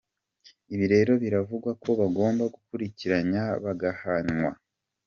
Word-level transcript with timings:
Ibi 0.73 0.85
rero 0.93 1.11
biravuga 1.23 1.69
ko 1.81 1.89
bagomba 1.99 2.43
gukurikiranya 2.53 3.43
bagahanywa. 3.63 4.51